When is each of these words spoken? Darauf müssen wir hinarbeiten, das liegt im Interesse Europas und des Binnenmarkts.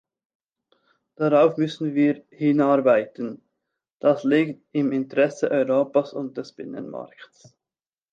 Darauf 1.15 1.57
müssen 1.57 1.93
wir 1.93 2.25
hinarbeiten, 2.31 3.39
das 3.99 4.23
liegt 4.23 4.65
im 4.71 4.91
Interesse 4.93 5.51
Europas 5.51 6.11
und 6.13 6.35
des 6.37 6.53
Binnenmarkts. 6.53 7.55